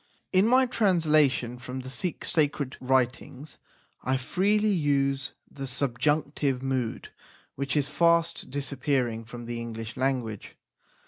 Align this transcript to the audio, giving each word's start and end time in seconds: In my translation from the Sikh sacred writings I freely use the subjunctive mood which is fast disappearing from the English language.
In 0.33 0.47
my 0.47 0.65
translation 0.65 1.59
from 1.59 1.81
the 1.81 1.89
Sikh 1.89 2.25
sacred 2.25 2.75
writings 2.79 3.59
I 4.03 4.17
freely 4.17 4.71
use 4.71 5.33
the 5.51 5.67
subjunctive 5.67 6.63
mood 6.63 7.09
which 7.53 7.77
is 7.77 7.87
fast 7.87 8.49
disappearing 8.49 9.25
from 9.25 9.45
the 9.45 9.59
English 9.61 9.95
language. 9.95 10.55